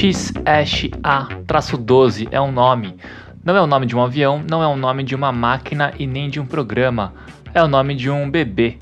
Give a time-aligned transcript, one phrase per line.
[0.00, 2.96] XSA-12 é um nome.
[3.44, 6.06] Não é o nome de um avião, não é o nome de uma máquina e
[6.06, 7.12] nem de um programa.
[7.52, 8.78] É o nome de um bebê.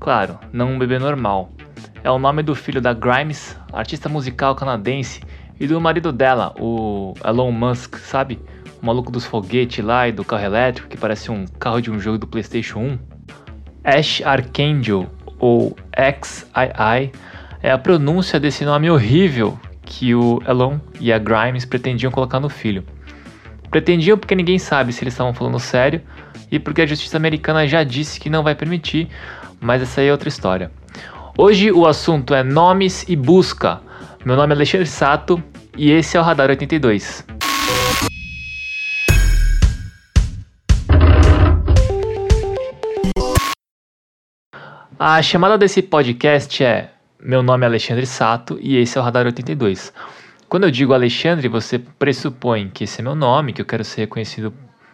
[0.00, 1.52] Claro, não um bebê normal.
[2.02, 5.20] É o nome do filho da Grimes, artista musical canadense,
[5.60, 8.40] e do marido dela, o Elon Musk, sabe?
[8.82, 12.00] O maluco dos foguetes lá e do carro elétrico que parece um carro de um
[12.00, 12.98] jogo do PlayStation 1.
[13.84, 16.46] Ash Archangel, ou XII,
[17.62, 22.48] é a pronúncia desse nome horrível que o Elon e a Grimes pretendiam colocar no
[22.48, 22.84] filho.
[23.70, 26.00] Pretendiam porque ninguém sabe se eles estavam falando sério
[26.50, 29.08] e porque a justiça americana já disse que não vai permitir,
[29.60, 30.70] mas essa aí é outra história.
[31.36, 33.80] Hoje o assunto é nomes e busca.
[34.24, 35.42] Meu nome é Alexandre Sato
[35.76, 37.26] e esse é o Radar 82.
[44.96, 46.93] A chamada desse podcast é
[47.26, 49.94] Meu nome é Alexandre Sato e esse é o Radar 82.
[50.46, 54.02] Quando eu digo Alexandre, você pressupõe que esse é meu nome, que eu quero ser
[54.02, 54.52] reconhecido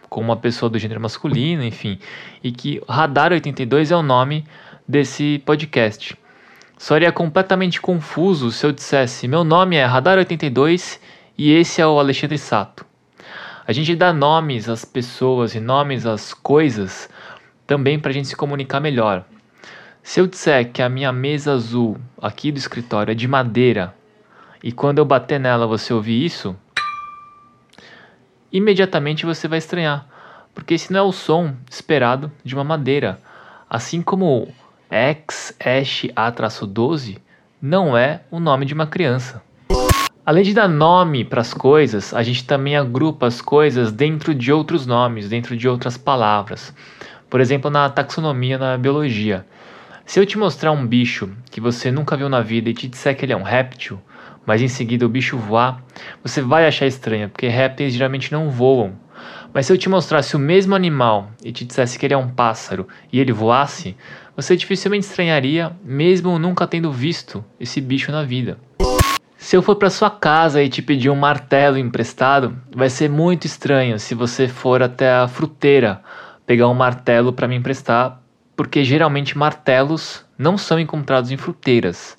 [0.09, 1.99] como uma pessoa do gênero masculino, enfim,
[2.41, 4.45] e que Radar 82 é o nome
[4.87, 6.17] desse podcast.
[6.77, 11.01] Seria completamente confuso se eu dissesse: meu nome é Radar 82
[11.37, 12.85] e esse é o Alexandre Sato.
[13.67, 17.09] A gente dá nomes às pessoas e nomes às coisas
[17.67, 19.25] também para a gente se comunicar melhor.
[20.03, 23.95] Se eu disser que a minha mesa azul aqui do escritório é de madeira
[24.63, 26.55] e quando eu bater nela você ouvir isso,
[28.51, 30.07] imediatamente você vai estranhar,
[30.55, 33.21] porque esse não é o som esperado de uma madeira.
[33.69, 34.47] Assim como
[34.91, 37.19] XSA-12
[37.61, 39.43] não é o nome de uma criança.
[40.25, 44.51] Além de dar nome para as coisas, a gente também agrupa as coisas dentro de
[44.51, 46.75] outros nomes, dentro de outras palavras.
[47.29, 49.45] Por exemplo, na taxonomia na biologia.
[50.11, 53.15] Se eu te mostrar um bicho que você nunca viu na vida e te disser
[53.15, 53.97] que ele é um réptil,
[54.45, 55.81] mas em seguida o bicho voar,
[56.21, 58.91] você vai achar estranho, porque répteis geralmente não voam.
[59.53, 62.27] Mas se eu te mostrasse o mesmo animal e te dissesse que ele é um
[62.27, 63.95] pássaro e ele voasse,
[64.35, 68.59] você dificilmente estranharia, mesmo nunca tendo visto esse bicho na vida.
[69.37, 73.47] Se eu for para sua casa e te pedir um martelo emprestado, vai ser muito
[73.47, 76.01] estranho se você for até a fruteira
[76.45, 78.20] pegar um martelo para me emprestar,
[78.55, 82.17] porque geralmente martelos não são encontrados em fruteiras,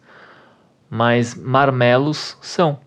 [0.88, 2.78] mas marmelos são.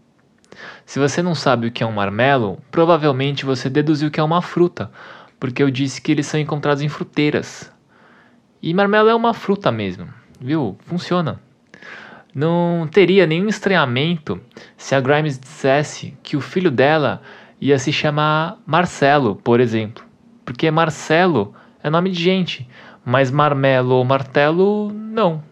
[0.86, 4.42] Se você não sabe o que é um marmelo, provavelmente você deduziu que é uma
[4.42, 4.92] fruta,
[5.40, 7.72] porque eu disse que eles são encontrados em fruteiras.
[8.62, 10.08] E marmelo é uma fruta mesmo,
[10.40, 10.78] viu?
[10.86, 11.40] Funciona.
[12.34, 14.42] Não teria nenhum estranhamento
[14.76, 17.22] se a Grimes dissesse que o filho dela
[17.62, 20.04] ia se chamar Marcelo, por exemplo,
[20.44, 22.68] porque Marcelo é nome de gente,
[23.06, 25.44] mas marmelo ou martelo, não.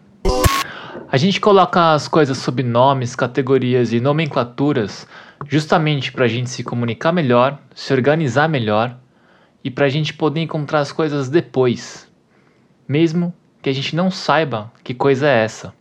[1.10, 5.06] A gente coloca as coisas sob nomes, categorias e nomenclaturas
[5.46, 8.96] justamente para a gente se comunicar melhor, se organizar melhor
[9.62, 12.10] e para a gente poder encontrar as coisas depois,
[12.88, 13.32] mesmo
[13.62, 15.72] que a gente não saiba que coisa é essa.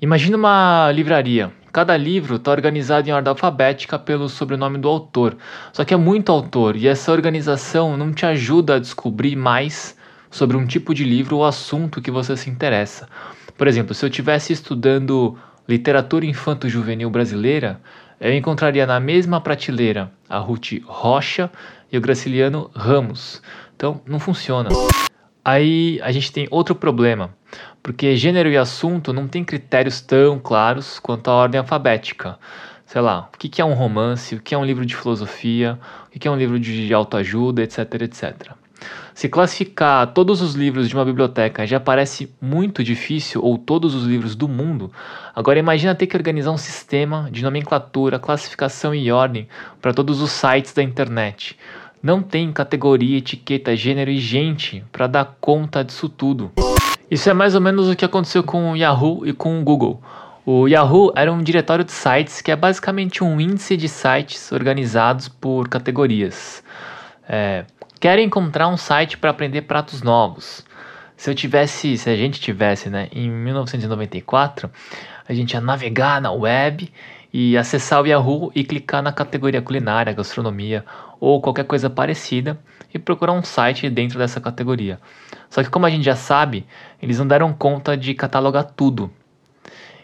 [0.00, 1.50] Imagina uma livraria.
[1.72, 5.36] Cada livro está organizado em ordem alfabética pelo sobrenome do autor.
[5.72, 9.97] Só que é muito autor e essa organização não te ajuda a descobrir mais
[10.30, 13.08] sobre um tipo de livro ou assunto que você se interessa.
[13.56, 15.36] Por exemplo, se eu estivesse estudando
[15.68, 17.80] literatura infanto-juvenil brasileira,
[18.20, 21.50] eu encontraria na mesma prateleira a Ruth Rocha
[21.90, 23.42] e o Graciliano Ramos.
[23.76, 24.70] Então, não funciona.
[25.44, 27.34] Aí a gente tem outro problema,
[27.82, 32.38] porque gênero e assunto não tem critérios tão claros quanto a ordem alfabética.
[32.84, 35.78] Sei lá, o que é um romance, o que é um livro de filosofia,
[36.14, 38.52] o que é um livro de autoajuda, etc, etc.
[39.14, 44.04] Se classificar todos os livros de uma biblioteca já parece muito difícil, ou todos os
[44.04, 44.92] livros do mundo,
[45.34, 49.48] agora imagina ter que organizar um sistema de nomenclatura, classificação e ordem
[49.82, 51.58] para todos os sites da internet.
[52.00, 56.52] Não tem categoria, etiqueta, gênero e gente para dar conta disso tudo.
[57.10, 60.00] Isso é mais ou menos o que aconteceu com o Yahoo e com o Google.
[60.46, 65.28] O Yahoo era um diretório de sites que é basicamente um índice de sites organizados
[65.28, 66.62] por categorias.
[67.28, 67.64] É,
[68.00, 70.64] Quero encontrar um site para aprender pratos novos.
[71.16, 74.70] Se eu tivesse, se a gente tivesse, né, em 1994,
[75.28, 76.92] a gente ia navegar na web
[77.32, 80.84] e acessar o Yahoo e clicar na categoria culinária, gastronomia
[81.18, 82.56] ou qualquer coisa parecida
[82.94, 85.00] e procurar um site dentro dessa categoria.
[85.50, 86.64] Só que como a gente já sabe,
[87.02, 89.10] eles não deram conta de catalogar tudo.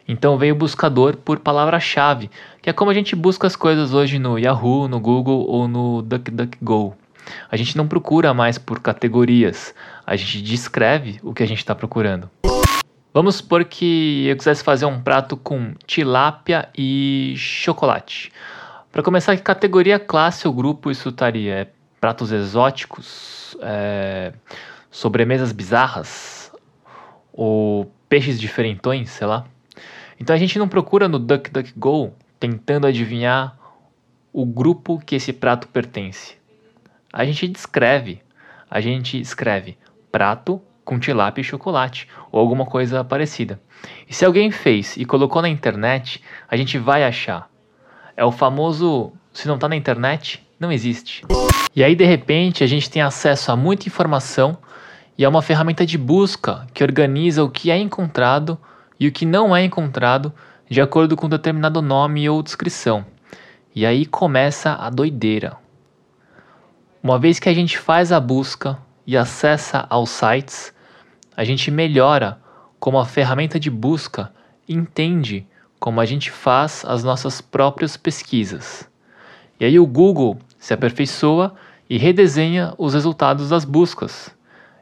[0.09, 2.29] Então veio o buscador por palavra-chave,
[2.61, 6.03] que é como a gente busca as coisas hoje no Yahoo, no Google ou no
[6.03, 7.04] DuckDuckGo.
[7.51, 9.75] A gente não procura mais por categorias,
[10.07, 12.31] a gente descreve o que a gente está procurando.
[13.13, 18.33] Vamos supor que eu quisesse fazer um prato com tilápia e chocolate.
[18.91, 21.55] Para começar, que categoria, classe ou grupo isso estaria?
[21.55, 21.69] É
[22.01, 23.57] pratos exóticos?
[23.63, 24.33] É,
[24.91, 26.53] sobremesas bizarras?
[27.33, 29.47] Ou peixes diferentões, sei lá?
[30.19, 33.57] Então a gente não procura no DuckDuckGo tentando adivinhar
[34.33, 36.37] o grupo que esse prato pertence.
[37.17, 38.21] A gente descreve,
[38.69, 39.79] a gente escreve
[40.11, 43.61] prato com tilápia e chocolate ou alguma coisa parecida.
[44.09, 47.49] E se alguém fez e colocou na internet, a gente vai achar.
[48.17, 51.25] É o famoso se não está na internet, não existe.
[51.73, 54.59] E aí de repente a gente tem acesso a muita informação
[55.17, 58.59] e é uma ferramenta de busca que organiza o que é encontrado
[58.99, 60.33] e o que não é encontrado
[60.69, 63.07] de acordo com determinado nome ou descrição.
[63.73, 65.63] E aí começa a doideira.
[67.05, 70.73] Uma vez que a gente faz a busca e acessa aos sites,
[71.37, 72.39] a gente melhora
[72.81, 74.33] como a ferramenta de busca
[74.67, 75.47] entende
[75.79, 78.89] como a gente faz as nossas próprias pesquisas.
[79.61, 81.55] E aí o Google se aperfeiçoa
[81.91, 84.35] e redesenha os resultados das buscas.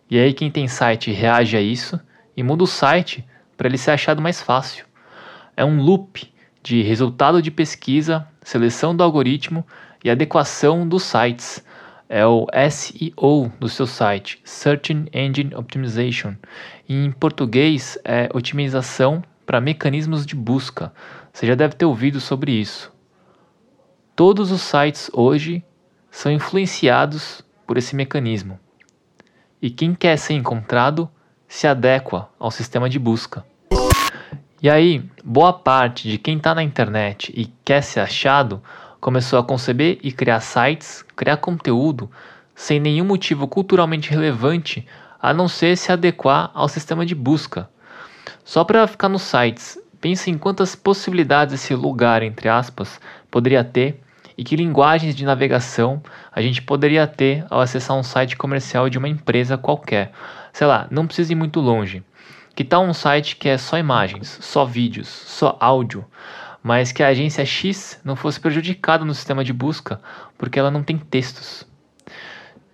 [0.08, 1.98] E aí quem tem site reage a isso
[2.36, 3.26] e muda o site
[3.56, 4.86] para ele ser achado mais fácil.
[5.56, 6.32] É um loop
[6.62, 9.66] de resultado de pesquisa, seleção do algoritmo
[10.04, 11.64] e adequação dos sites
[12.12, 16.34] é o SEO do seu site, Search Engine Optimization.
[16.86, 20.92] Em português é otimização para mecanismos de busca.
[21.32, 22.92] Você já deve ter ouvido sobre isso.
[24.14, 25.64] Todos os sites hoje
[26.10, 28.60] são influenciados por esse mecanismo.
[29.62, 31.10] E quem quer ser encontrado
[31.48, 33.42] se adequa ao sistema de busca.
[34.60, 38.62] E aí, boa parte de quem está na internet e quer ser achado
[39.02, 42.08] começou a conceber e criar sites, criar conteúdo
[42.54, 44.87] sem nenhum motivo culturalmente relevante
[45.20, 47.69] a não ser se adequar ao sistema de busca.
[48.44, 54.00] Só para ficar nos sites, pense em quantas possibilidades esse lugar, entre aspas, poderia ter
[54.38, 56.00] e que linguagens de navegação
[56.31, 60.12] a gente poderia ter ao acessar um site comercial de uma empresa qualquer.
[60.52, 62.05] Sei lá, não precisa ir muito longe.
[62.55, 66.05] Que tal um site que é só imagens, só vídeos, só áudio?
[66.62, 70.00] Mas que a agência X não fosse prejudicada no sistema de busca
[70.38, 71.66] porque ela não tem textos.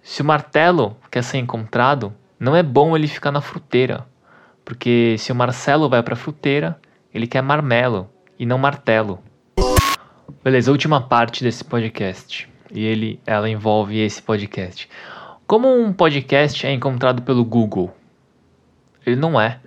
[0.03, 4.07] Se o martelo quer ser encontrado, não é bom ele ficar na fruteira,
[4.65, 6.79] porque se o Marcelo vai para a fruteira,
[7.13, 8.09] ele quer marmelo
[8.39, 9.19] e não martelo.
[10.45, 12.49] Beleza, última parte desse podcast.
[12.73, 14.89] E ele, ela envolve esse podcast.
[15.47, 17.95] Como um podcast é encontrado pelo Google?
[19.05, 19.59] Ele não é.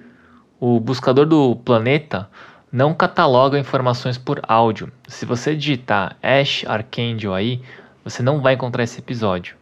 [0.60, 2.30] O buscador do planeta
[2.72, 4.90] não cataloga informações por áudio.
[5.08, 7.62] Se você digitar Ash Archangel aí,
[8.02, 9.58] você não vai encontrar esse episódio.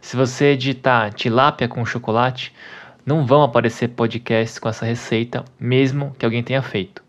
[0.00, 2.54] Se você digitar tilápia com chocolate,
[3.04, 7.02] não vão aparecer podcasts com essa receita, mesmo que alguém tenha feito.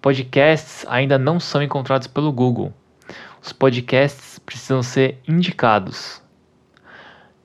[0.00, 2.72] Podcasts ainda não são encontrados pelo Google.
[3.42, 6.22] Os podcasts precisam ser indicados.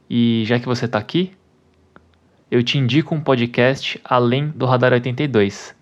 [0.09, 1.33] E já que você está aqui,
[2.49, 5.77] eu te indico um podcast além do Radar 82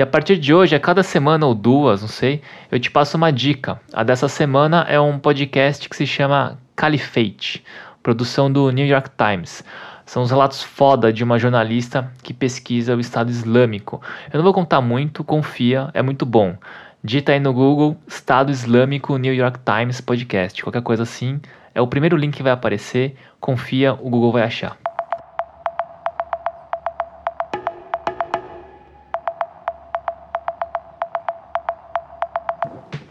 [0.00, 2.40] e a partir de hoje, a cada semana ou duas, não sei,
[2.72, 3.78] eu te passo uma dica.
[3.92, 7.62] A dessa semana é um podcast que se chama Caliphate,
[8.02, 9.62] produção do New York Times.
[10.06, 14.00] São os relatos foda de uma jornalista que pesquisa o Estado Islâmico.
[14.32, 16.56] Eu não vou contar muito, confia, é muito bom.
[17.04, 20.62] Dita aí no Google Estado Islâmico New York Times Podcast.
[20.62, 21.42] Qualquer coisa assim,
[21.74, 23.16] é o primeiro link que vai aparecer.
[23.38, 24.78] Confia, o Google vai achar.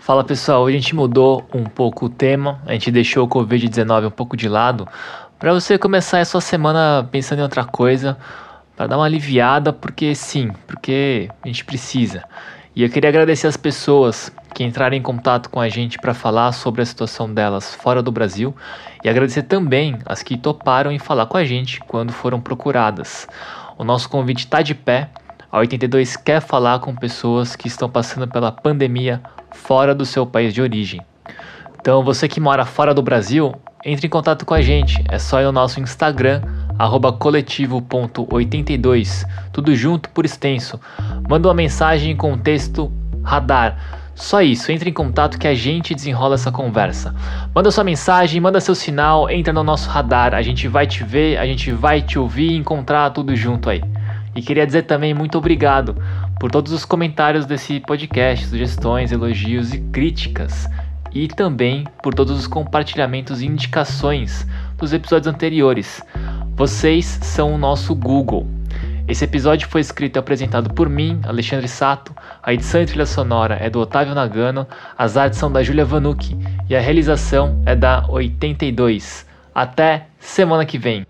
[0.10, 4.08] Fala pessoal, hoje a gente mudou um pouco o tema, a gente deixou o Covid-19
[4.08, 4.88] um pouco de lado,
[5.38, 8.18] para você começar a sua semana pensando em outra coisa,
[8.76, 12.24] para dar uma aliviada, porque sim, porque a gente precisa.
[12.76, 16.54] E eu queria agradecer as pessoas que entraram em contato com a gente para falar
[16.54, 18.56] sobre a situação delas fora do Brasil
[19.04, 23.28] e agradecer também as que toparam em falar com a gente quando foram procuradas.
[23.78, 25.12] O nosso convite está de pé.
[25.52, 29.20] A 82 quer falar com pessoas que estão passando pela pandemia
[29.52, 31.02] fora do seu país de origem.
[31.80, 35.04] Então, você que mora fora do Brasil, entre em contato com a gente.
[35.10, 36.44] É só ir no nosso Instagram,
[37.18, 40.80] coletivo.82, tudo junto por extenso.
[41.28, 42.92] Manda uma mensagem com o texto
[43.24, 43.98] radar.
[44.14, 47.16] Só isso, entre em contato que a gente desenrola essa conversa.
[47.56, 50.36] Manda sua mensagem, manda seu sinal, entra no nosso radar.
[50.36, 53.82] A gente vai te ver, a gente vai te ouvir e encontrar tudo junto aí.
[54.36, 55.96] E queria dizer também muito obrigado
[56.40, 60.68] por todos os comentários desse podcast, sugestões, elogios e críticas,
[61.12, 66.02] e também por todos os compartilhamentos e indicações dos episódios anteriores.
[66.56, 68.48] Vocês são o nosso Google.
[69.08, 72.14] Esse episódio foi escrito e apresentado por mim, Alexandre Sato.
[72.44, 76.38] A edição e trilha sonora é do Otávio Nagano, as artes são da Julia Vanucci
[76.70, 79.26] e a realização é da 82.
[79.54, 81.08] Até semana que vem.